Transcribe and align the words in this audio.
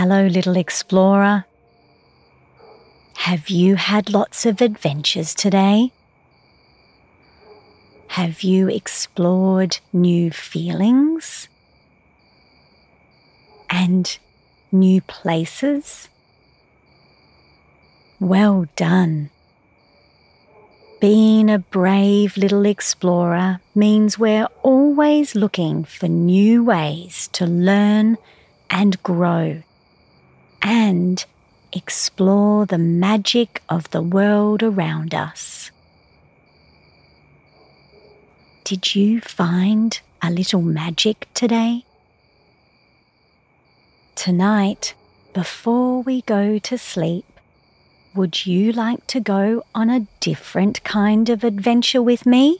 Hello, 0.00 0.28
little 0.28 0.56
explorer. 0.56 1.44
Have 3.16 3.48
you 3.48 3.74
had 3.74 4.12
lots 4.12 4.46
of 4.46 4.60
adventures 4.60 5.34
today? 5.34 5.90
Have 8.10 8.42
you 8.42 8.68
explored 8.68 9.78
new 9.92 10.30
feelings 10.30 11.48
and 13.68 14.16
new 14.70 15.00
places? 15.00 16.08
Well 18.20 18.66
done. 18.76 19.30
Being 21.00 21.50
a 21.50 21.58
brave 21.58 22.36
little 22.36 22.66
explorer 22.66 23.60
means 23.74 24.16
we're 24.16 24.46
always 24.62 25.34
looking 25.34 25.82
for 25.82 26.06
new 26.06 26.62
ways 26.62 27.28
to 27.32 27.46
learn 27.46 28.16
and 28.70 29.02
grow 29.02 29.64
and 30.62 31.24
explore 31.72 32.66
the 32.66 32.78
magic 32.78 33.62
of 33.68 33.90
the 33.90 34.02
world 34.02 34.62
around 34.62 35.14
us. 35.14 35.70
Did 38.64 38.94
you 38.94 39.20
find 39.20 39.98
a 40.22 40.30
little 40.30 40.62
magic 40.62 41.28
today? 41.34 41.84
Tonight, 44.14 44.94
before 45.32 46.02
we 46.02 46.22
go 46.22 46.58
to 46.58 46.76
sleep, 46.76 47.24
would 48.14 48.46
you 48.46 48.72
like 48.72 49.06
to 49.06 49.20
go 49.20 49.62
on 49.74 49.88
a 49.88 50.06
different 50.20 50.82
kind 50.82 51.30
of 51.30 51.44
adventure 51.44 52.02
with 52.02 52.26
me? 52.26 52.58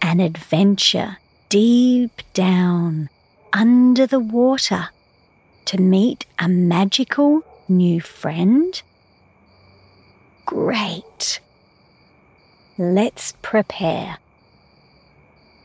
An 0.00 0.20
adventure 0.20 1.18
deep 1.48 2.22
down 2.32 3.08
under 3.52 4.06
the 4.06 4.20
water 4.20 4.90
to 5.66 5.80
meet 5.80 6.26
a 6.38 6.48
magical 6.48 7.42
new 7.68 8.00
friend? 8.00 8.82
Great! 10.46 11.40
Let's 12.76 13.34
prepare. 13.40 14.18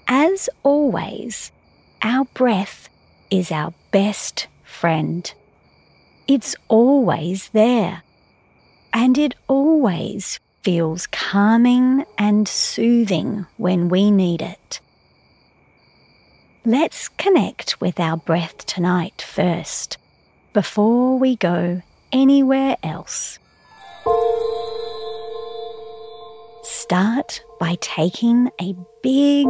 As 0.08 0.50
always, 0.64 1.52
our 2.02 2.25
breath 2.25 2.89
is 3.30 3.52
our 3.52 3.73
best 3.92 4.47
friend. 4.64 5.31
It's 6.27 6.55
always 6.67 7.50
there, 7.50 8.03
and 8.94 9.17
it 9.17 9.33
always 9.47 10.39
feels 10.61 11.08
calming 11.08 12.05
and 12.17 12.47
soothing 12.47 13.45
when 13.58 13.89
we 13.89 14.11
need 14.11 14.42
it. 14.42 14.80
Let's 16.65 17.07
connect 17.07 17.79
with 17.79 18.02
our 18.02 18.17
breath 18.17 18.65
tonight 18.65 19.21
first, 19.21 19.97
before 20.52 21.17
we 21.17 21.38
go 21.38 21.81
anywhere 22.11 22.75
else. 22.83 23.39
Start 26.63 27.41
by 27.61 27.77
taking 27.80 28.49
a 28.59 28.75
big 29.02 29.47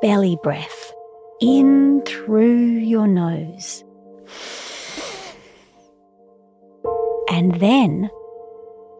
belly 0.00 0.38
breath 0.42 0.94
in 1.42 2.00
through 2.06 2.78
your 2.78 3.06
nose. 3.06 3.84
And 7.30 7.60
then 7.60 8.08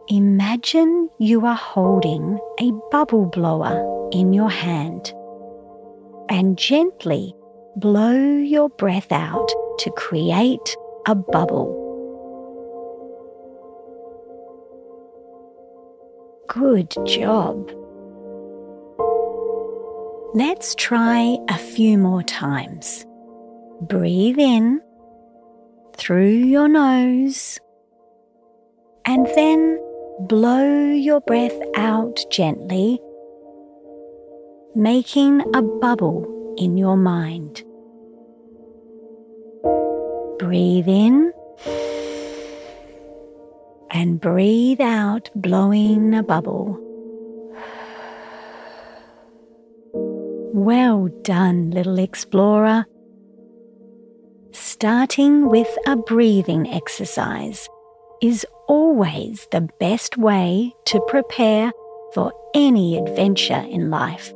imagine 0.09 1.09
you 1.17 1.43
are 1.47 1.55
holding 1.55 2.39
a 2.59 2.71
bubble 2.91 3.25
blower 3.25 4.09
in 4.11 4.31
your 4.31 4.51
hand 4.51 5.11
and 6.29 6.55
gently 6.55 7.33
blow 7.77 8.17
your 8.17 8.69
breath 8.69 9.11
out 9.11 9.47
to 9.77 9.91
create 9.91 10.75
a 11.05 11.13
bubble. 11.13 11.83
Good 16.47 16.95
job. 17.05 17.69
Let's 20.33 20.73
try 20.73 21.37
a 21.49 21.57
few 21.59 21.99
more 21.99 22.23
times. 22.23 23.05
Breathe 23.81 24.39
in 24.39 24.81
through 25.95 26.29
your 26.29 26.67
nose 26.67 27.59
and 29.05 29.27
then 29.35 29.79
blow 30.21 30.89
your 30.89 31.21
breath 31.21 31.59
out 31.75 32.25
gently, 32.31 32.99
making 34.73 35.41
a 35.53 35.61
bubble 35.61 36.55
in 36.57 36.75
your 36.75 36.97
mind. 36.97 37.63
Breathe 40.47 40.87
in 40.87 41.33
and 43.91 44.17
breathe 44.21 44.79
out, 44.79 45.29
blowing 45.35 46.13
a 46.13 46.23
bubble. 46.23 46.79
Well 50.53 51.09
done, 51.23 51.71
little 51.71 51.99
explorer. 51.99 52.85
Starting 54.53 55.49
with 55.49 55.67
a 55.85 55.97
breathing 55.97 56.65
exercise 56.69 57.67
is 58.21 58.45
always 58.69 59.49
the 59.51 59.67
best 59.81 60.17
way 60.17 60.71
to 60.85 61.01
prepare 61.09 61.73
for 62.13 62.31
any 62.55 62.97
adventure 62.97 63.65
in 63.69 63.89
life. 63.89 64.33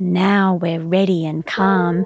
Now 0.00 0.56
we're 0.56 0.82
ready 0.82 1.24
and 1.24 1.46
calm 1.46 2.04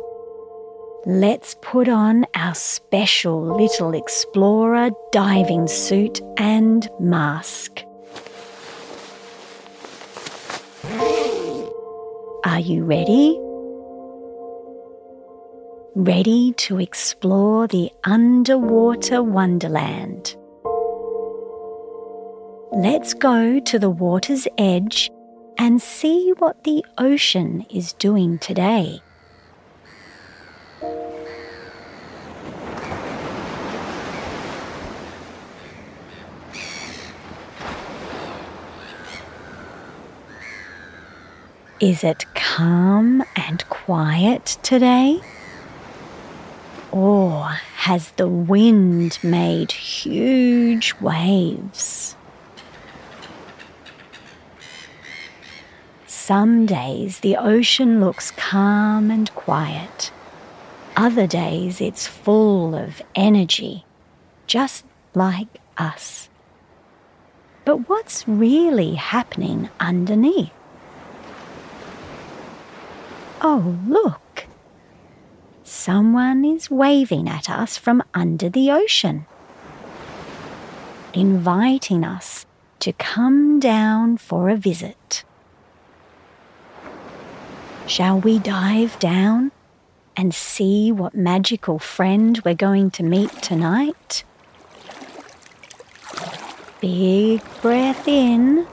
Let's 1.07 1.55
put 1.61 1.87
on 1.87 2.25
our 2.35 2.55
special 2.55 3.59
little 3.59 3.93
explorer 3.93 4.89
diving 5.13 5.69
suit 5.69 6.23
and 6.39 6.89
mask. 6.99 7.83
Are 12.47 12.59
you 12.59 12.85
ready? 12.85 13.39
Ready 15.95 16.55
to 16.57 16.81
explore 16.81 17.69
the 17.69 17.91
underwater 18.05 19.23
wonderland? 19.23 20.37
Let's 22.73 23.13
go 23.13 23.61
to 23.61 23.79
the 23.79 23.91
water's 23.91 24.49
edge 24.57 25.11
and 25.59 25.83
see 25.83 26.33
what 26.39 26.65
the 26.65 26.83
ocean 26.97 27.67
is 27.69 27.93
doing 27.93 28.39
today. 28.39 29.03
Is 41.81 42.05
it 42.05 42.25
calm 42.37 43.25
and 43.35 43.69
quiet 43.69 44.59
today? 44.63 45.21
Or 46.93 47.47
has 47.79 48.13
the 48.13 48.29
wind 48.29 49.19
made 49.25 49.73
huge 49.73 50.95
waves? 51.01 52.15
Some 56.07 56.65
days 56.65 57.21
the 57.21 57.37
ocean 57.37 57.99
looks 57.99 58.31
calm 58.31 59.11
and 59.11 59.35
quiet. 59.35 60.13
Other 60.97 61.27
days 61.27 61.81
it's 61.81 62.07
full 62.07 62.77
of 62.77 63.03
energy, 63.17 63.85
just 64.47 64.85
like 65.13 65.59
us. 65.77 66.29
But 67.65 67.89
what's 67.89 68.29
really 68.29 68.95
happening 68.95 69.71
underneath? 69.81 70.53
Oh, 73.47 73.77
look! 73.87 74.47
Someone 75.65 76.47
is 76.47 76.71
waving 76.71 77.29
at 77.29 77.51
us 77.51 77.77
from 77.77 78.03
under 78.15 78.49
the 78.49 78.71
ocean, 78.71 79.27
inviting 81.13 82.05
us 82.05 82.47
to 82.79 82.95
come 82.95 83.61
down 83.61 84.17
for 84.17 84.49
a 84.49 84.57
visit. 84.57 85.25
Shall 87.87 88.19
we 88.19 88.39
dive 88.39 88.99
down 88.99 89.53
and 90.17 90.35
see 90.35 90.91
what 90.91 91.15
magical 91.15 91.79
friend 91.79 92.41
we're 92.47 92.55
going 92.55 92.91
to 92.93 93.03
meet 93.03 93.43
tonight? 93.43 94.25
Big 96.81 97.43
breath 97.61 98.09
in. 98.09 98.67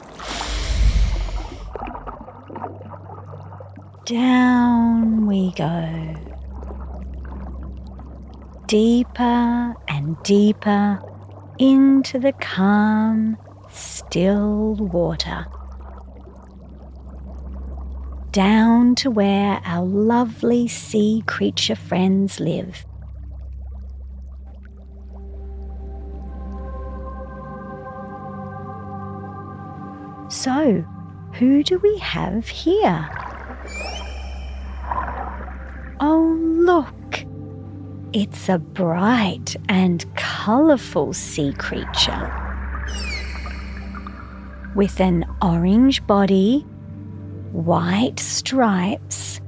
down 4.11 5.25
we 5.25 5.53
go. 5.53 6.13
Deeper 8.67 9.73
and 9.87 10.21
deeper 10.23 11.01
into 11.57 12.19
the 12.19 12.33
calm, 12.33 13.37
still 13.69 14.75
water. 14.75 15.45
Down 18.31 18.95
to 18.95 19.09
where 19.09 19.61
our 19.63 19.85
lovely 19.85 20.67
sea 20.67 21.23
creature 21.25 21.77
friends 21.77 22.41
live. 22.41 22.85
So, 30.29 30.83
who 31.35 31.63
do 31.63 31.79
we 31.79 31.97
have 31.99 32.49
here? 32.49 33.09
Oh, 36.03 36.35
look! 36.41 37.25
It's 38.11 38.49
a 38.49 38.57
bright 38.57 39.55
and 39.69 40.03
colourful 40.15 41.13
sea 41.13 41.53
creature. 41.53 42.33
With 44.75 44.99
an 44.99 45.25
orange 45.43 46.05
body, 46.07 46.61
white 47.51 48.19
stripes, 48.19 49.41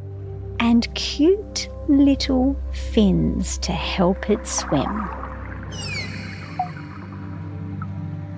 and 0.60 0.94
cute 0.94 1.70
little 1.88 2.56
fins 2.72 3.58
to 3.58 3.72
help 3.72 4.30
it 4.30 4.46
swim. 4.46 5.10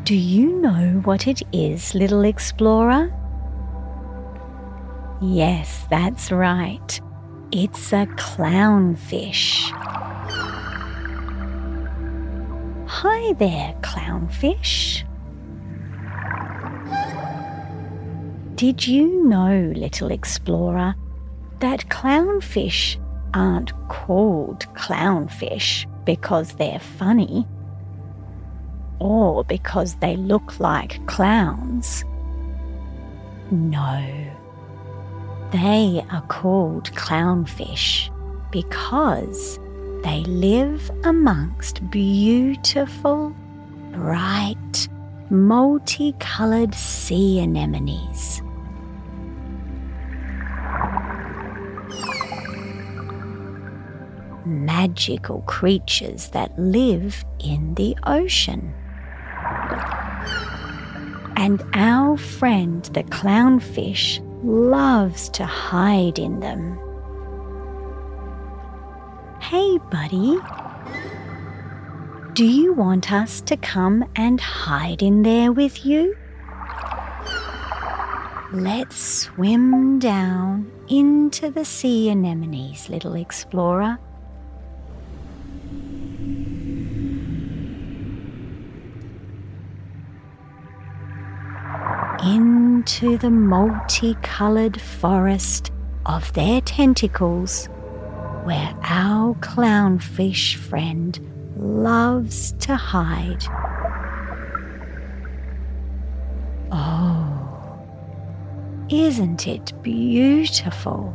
Do 0.06 0.16
you 0.16 0.62
know 0.62 1.02
what 1.04 1.28
it 1.28 1.42
is, 1.52 1.94
little 1.94 2.24
explorer? 2.24 3.14
Yes, 5.22 5.86
that's 5.90 6.32
right. 6.32 7.02
It's 7.58 7.94
a 7.94 8.06
clownfish. 8.18 9.72
Hi 12.86 13.32
there, 13.32 13.74
clownfish. 13.80 15.06
Did 18.56 18.86
you 18.86 19.24
know, 19.24 19.72
little 19.74 20.12
explorer, 20.12 20.96
that 21.62 21.88
clownfish 21.88 22.98
aren't 23.34 23.72
called 23.88 24.66
clownfish 24.74 25.86
because 26.04 26.56
they're 26.56 26.80
funny 26.80 27.48
or 29.00 29.46
because 29.46 29.96
they 29.96 30.18
look 30.18 30.60
like 30.60 31.08
clowns? 31.08 32.04
No. 33.50 34.35
They 35.52 36.04
are 36.12 36.24
called 36.28 36.92
clownfish 36.94 38.10
because 38.52 39.60
they 40.04 40.24
live 40.26 40.92
amongst 41.04 41.90
beautiful, 41.90 43.36
bright, 43.92 44.88
multicoloured 45.30 46.74
sea 46.74 47.40
anemones. 47.40 48.42
Magical 54.46 55.42
creatures 55.42 56.30
that 56.30 56.58
live 56.60 57.24
in 57.40 57.76
the 57.76 57.96
ocean. 58.06 58.74
And 61.38 61.64
our 61.74 62.18
friend 62.18 62.84
the 62.86 63.04
clownfish 63.04 64.22
loves 64.46 65.30
to 65.30 65.46
hide 65.46 66.20
in 66.20 66.40
them. 66.40 66.80
Hey, 69.42 69.78
buddy. 69.90 70.40
Do 72.34 72.46
you 72.46 72.74
want 72.74 73.12
us 73.12 73.42
to 73.42 73.58
come 73.58 74.06
and 74.16 74.40
hide 74.40 75.02
in 75.02 75.24
there 75.24 75.52
with 75.52 75.86
you? 75.86 76.16
Let's 78.54 78.96
swim 78.98 80.00
down 80.00 80.72
into 80.88 81.50
the 81.50 81.66
sea 81.66 82.10
anemones, 82.10 82.90
little 82.90 83.16
explorer. 83.16 84.00
Into 92.86 93.18
the 93.18 93.32
multicoloured 93.32 94.80
forest 94.80 95.72
of 96.06 96.32
their 96.34 96.62
tentacles, 96.62 97.66
where 98.44 98.76
our 98.84 99.34
clownfish 99.38 100.54
friend 100.54 101.20
loves 101.58 102.52
to 102.60 102.76
hide. 102.76 103.44
Oh, 106.72 107.84
isn't 108.90 109.48
it 109.48 109.74
beautiful? 109.82 111.12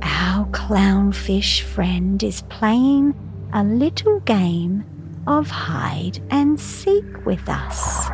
Our 0.00 0.46
clownfish 0.46 1.60
friend 1.60 2.22
is 2.22 2.40
playing 2.48 3.14
a 3.52 3.62
little 3.62 4.20
game 4.20 4.86
of 5.26 5.50
hide 5.50 6.18
and 6.30 6.58
seek 6.58 7.26
with 7.26 7.46
us. 7.46 8.08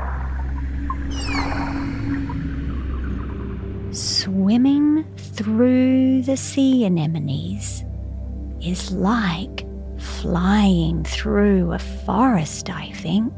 Swimming 4.44 5.06
through 5.16 6.20
the 6.20 6.36
sea 6.36 6.84
anemones 6.84 7.82
is 8.60 8.92
like 8.92 9.66
flying 9.96 11.02
through 11.02 11.72
a 11.72 11.78
forest, 11.78 12.68
I 12.68 12.92
think. 12.92 13.32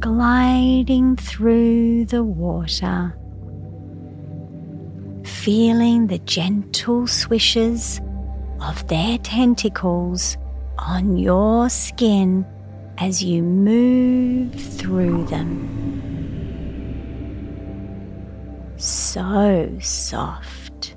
Gliding 0.00 1.14
through 1.14 2.06
the 2.06 2.24
water, 2.24 3.16
feeling 5.24 6.08
the 6.08 6.18
gentle 6.24 7.06
swishes 7.06 8.00
of 8.60 8.84
their 8.88 9.16
tentacles 9.18 10.36
on 10.76 11.16
your 11.16 11.68
skin 11.68 12.44
as 13.00 13.22
you 13.22 13.42
move 13.42 14.54
through 14.54 15.24
them. 15.26 15.64
So 18.76 19.76
soft, 19.80 20.96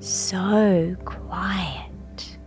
so 0.00 0.96
quiet. 1.04 2.38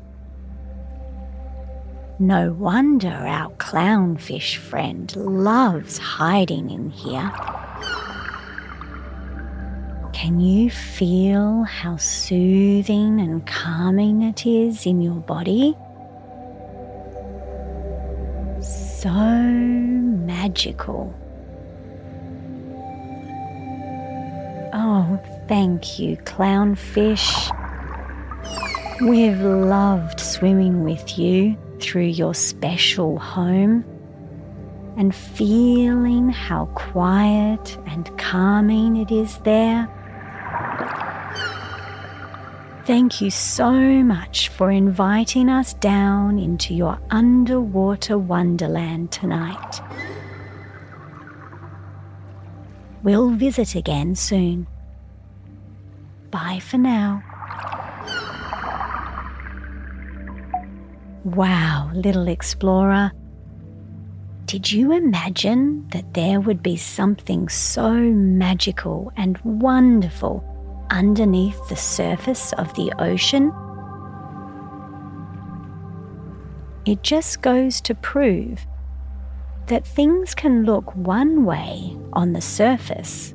No 2.19 2.51
wonder 2.53 3.09
our 3.09 3.51
clownfish 3.53 4.57
friend 4.57 5.13
loves 5.15 5.97
hiding 5.97 6.69
in 6.69 6.89
here. 6.91 7.31
Can 10.13 10.39
you 10.39 10.69
feel 10.69 11.63
how 11.63 11.95
soothing 11.97 13.19
and 13.19 13.45
calming 13.47 14.21
it 14.21 14.45
is 14.45 14.85
in 14.85 15.01
your 15.01 15.15
body? 15.15 15.75
So 19.01 19.09
magical. 19.09 21.11
Oh, 24.73 25.19
thank 25.47 25.97
you, 25.97 26.17
clownfish. 26.17 27.49
We've 29.01 29.41
loved 29.41 30.19
swimming 30.19 30.83
with 30.83 31.17
you 31.17 31.57
through 31.79 32.09
your 32.09 32.35
special 32.35 33.17
home 33.17 33.83
and 34.97 35.15
feeling 35.15 36.29
how 36.29 36.65
quiet 36.75 37.79
and 37.87 38.15
calming 38.19 38.97
it 38.97 39.09
is 39.09 39.39
there. 39.39 39.89
Thank 42.91 43.21
you 43.21 43.31
so 43.31 43.71
much 43.71 44.49
for 44.49 44.69
inviting 44.69 45.47
us 45.47 45.73
down 45.75 46.37
into 46.37 46.73
your 46.73 46.99
underwater 47.09 48.17
wonderland 48.17 49.13
tonight. 49.13 49.81
We'll 53.01 53.29
visit 53.29 53.75
again 53.75 54.15
soon. 54.15 54.67
Bye 56.31 56.59
for 56.59 56.77
now. 56.77 57.23
Wow, 61.23 61.91
little 61.93 62.27
explorer. 62.27 63.13
Did 64.47 64.69
you 64.69 64.91
imagine 64.91 65.87
that 65.93 66.13
there 66.13 66.41
would 66.41 66.61
be 66.61 66.75
something 66.75 67.47
so 67.47 67.93
magical 67.93 69.13
and 69.15 69.37
wonderful 69.45 70.50
underneath 70.91 71.67
the 71.69 71.75
surface 71.75 72.53
of 72.53 72.73
the 72.75 72.93
ocean? 72.99 73.51
It 76.85 77.01
just 77.01 77.41
goes 77.41 77.81
to 77.81 77.95
prove 77.95 78.65
that 79.67 79.87
things 79.87 80.35
can 80.35 80.63
look 80.65 80.95
one 80.95 81.45
way 81.45 81.97
on 82.13 82.33
the 82.33 82.41
surface. 82.41 83.33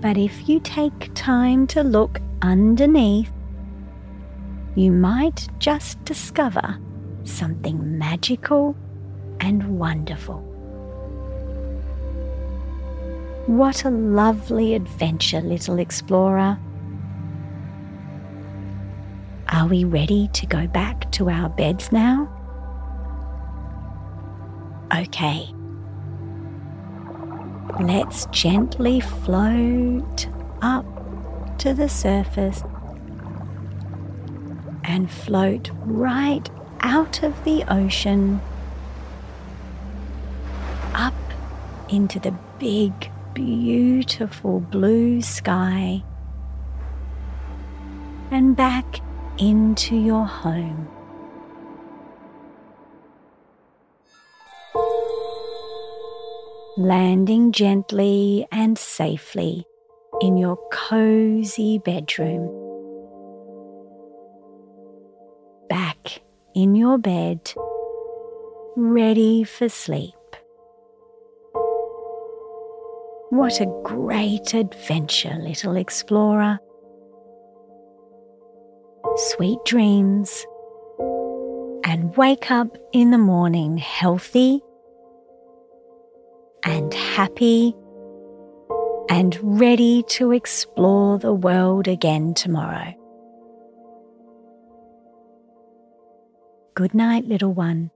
But 0.00 0.16
if 0.16 0.48
you 0.48 0.60
take 0.60 1.14
time 1.14 1.66
to 1.68 1.82
look 1.82 2.20
underneath, 2.42 3.30
you 4.74 4.92
might 4.92 5.46
just 5.58 6.02
discover 6.04 6.78
something 7.24 7.98
magical 7.98 8.74
and 9.40 9.78
wonderful. 9.78 10.49
What 13.50 13.84
a 13.84 13.90
lovely 13.90 14.76
adventure, 14.76 15.40
little 15.40 15.80
explorer. 15.80 16.56
Are 19.48 19.66
we 19.66 19.82
ready 19.82 20.28
to 20.34 20.46
go 20.46 20.68
back 20.68 21.10
to 21.10 21.28
our 21.28 21.48
beds 21.48 21.90
now? 21.90 22.28
Okay. 24.96 25.52
Let's 27.80 28.26
gently 28.26 29.00
float 29.00 30.28
up 30.62 30.86
to 31.58 31.74
the 31.74 31.88
surface 31.88 32.62
and 34.84 35.10
float 35.10 35.72
right 35.86 36.48
out 36.82 37.24
of 37.24 37.42
the 37.42 37.64
ocean 37.68 38.40
up 40.94 41.14
into 41.88 42.20
the 42.20 42.32
big, 42.60 43.10
beautiful 43.34 44.60
blue 44.60 45.22
sky 45.22 46.02
and 48.30 48.56
back 48.56 49.00
into 49.38 49.96
your 49.96 50.24
home. 50.24 50.88
Landing 56.76 57.52
gently 57.52 58.46
and 58.52 58.78
safely 58.78 59.66
in 60.20 60.36
your 60.36 60.56
cozy 60.70 61.78
bedroom. 61.78 62.48
Back 65.68 66.22
in 66.54 66.74
your 66.74 66.98
bed, 66.98 67.52
ready 68.76 69.44
for 69.44 69.68
sleep. 69.68 70.19
What 73.30 73.60
a 73.60 73.66
great 73.84 74.54
adventure, 74.54 75.36
little 75.40 75.76
explorer. 75.76 76.58
Sweet 79.14 79.58
dreams. 79.64 80.44
And 81.84 82.16
wake 82.16 82.50
up 82.50 82.76
in 82.92 83.12
the 83.12 83.18
morning 83.18 83.78
healthy 83.78 84.60
and 86.64 86.92
happy 86.92 87.72
and 89.08 89.38
ready 89.60 90.02
to 90.08 90.32
explore 90.32 91.20
the 91.20 91.32
world 91.32 91.86
again 91.86 92.34
tomorrow. 92.34 92.92
Good 96.74 96.94
night, 96.94 97.26
little 97.26 97.52
one. 97.52 97.92